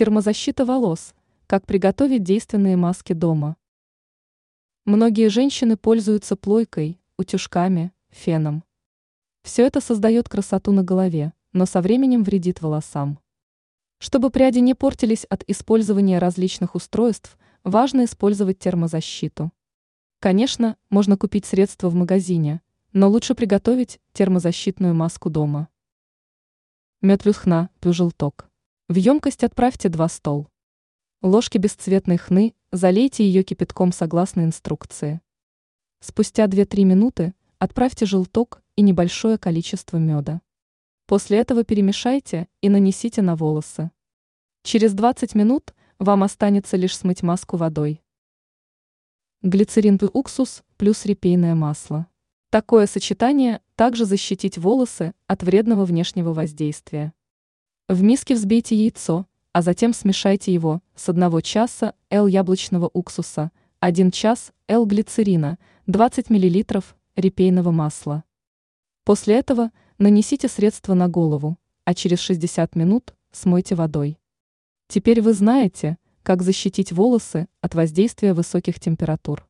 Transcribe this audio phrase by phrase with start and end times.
[0.00, 1.14] Термозащита волос.
[1.46, 3.58] Как приготовить действенные маски дома.
[4.86, 8.64] Многие женщины пользуются плойкой, утюжками, феном.
[9.42, 13.18] Все это создает красоту на голове, но со временем вредит волосам.
[13.98, 19.52] Чтобы пряди не портились от использования различных устройств, важно использовать термозащиту.
[20.18, 22.62] Конечно, можно купить средства в магазине,
[22.94, 25.68] но лучше приготовить термозащитную маску дома.
[27.02, 28.49] Мед плюс хна, плюс желток.
[28.90, 30.48] В емкость отправьте 2 стол.
[31.22, 35.20] Ложки бесцветной хны, залейте ее кипятком согласно инструкции.
[36.00, 40.40] Спустя 2-3 минуты отправьте желток и небольшое количество меда.
[41.06, 43.92] После этого перемешайте и нанесите на волосы.
[44.64, 48.02] Через 20 минут вам останется лишь смыть маску водой.
[49.42, 52.08] Глицерин и уксус плюс репейное масло.
[52.50, 57.14] Такое сочетание также защитить волосы от вредного внешнего воздействия.
[57.90, 63.50] В миске взбейте яйцо, а затем смешайте его с 1 часа L яблочного уксуса,
[63.80, 66.82] 1 час L глицерина, 20 мл
[67.16, 68.22] репейного масла.
[69.02, 74.20] После этого нанесите средство на голову, а через 60 минут смойте водой.
[74.86, 79.49] Теперь вы знаете, как защитить волосы от воздействия высоких температур.